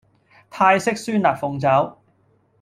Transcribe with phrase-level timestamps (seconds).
[0.49, 1.95] 泰式酸辣鳳爪